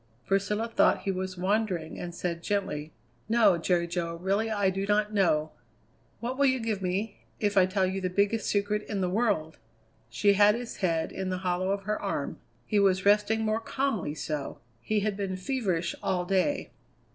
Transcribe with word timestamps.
Priscilla 0.25 0.67
thought 0.67 1.03
he 1.03 1.11
was 1.11 1.37
wandering, 1.37 1.99
and 1.99 2.15
said 2.15 2.41
gently: 2.41 2.91
"No, 3.29 3.59
Jerry 3.59 3.85
Jo, 3.85 4.15
really 4.15 4.49
I 4.49 4.71
do 4.71 4.87
not 4.87 5.13
know." 5.13 5.51
"What 6.19 6.39
will 6.39 6.47
you 6.47 6.59
give 6.59 6.81
me 6.81 7.19
if 7.39 7.55
I 7.55 7.67
tell 7.67 7.85
you 7.85 8.01
the 8.01 8.09
biggest 8.09 8.47
secret 8.47 8.81
in 8.89 9.01
the 9.01 9.09
world?" 9.11 9.59
She 10.09 10.33
had 10.33 10.55
his 10.55 10.77
head 10.77 11.11
in 11.11 11.29
the 11.29 11.37
hollow 11.45 11.69
of 11.69 11.83
her 11.83 12.01
arm; 12.01 12.39
he 12.65 12.79
was 12.79 13.05
resting 13.05 13.41
more 13.41 13.59
calmly 13.61 14.15
so. 14.15 14.57
He 14.81 15.01
had 15.01 15.15
been 15.15 15.37
feverish 15.37 15.93
all 16.01 16.25
day. 16.25 16.71